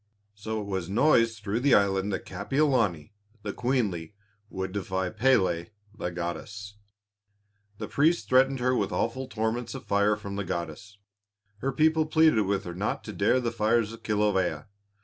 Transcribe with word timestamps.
So 0.33 0.59
it 0.59 0.65
was 0.65 0.89
noised 0.89 1.43
through 1.43 1.59
the 1.59 1.75
island 1.75 2.11
that 2.11 2.25
Kapiolani, 2.25 3.13
the 3.43 3.53
queenly, 3.53 4.15
would 4.49 4.71
defy 4.71 5.11
Pélé 5.11 5.69
the 5.95 6.09
goddess. 6.09 6.75
The 7.77 7.87
priests 7.87 8.25
threatened 8.27 8.59
her 8.61 8.75
with 8.75 8.91
awful 8.91 9.27
torments 9.27 9.75
of 9.75 9.85
fire 9.85 10.15
from 10.15 10.37
the 10.37 10.43
goddess; 10.43 10.97
her 11.59 11.71
people 11.71 12.07
pleaded 12.07 12.47
with 12.47 12.63
her 12.63 12.73
not 12.73 13.03
to 13.03 13.13
dare 13.13 13.39
the 13.39 13.51
fires 13.51 13.93
of 13.93 14.01
Kilawea. 14.01 14.67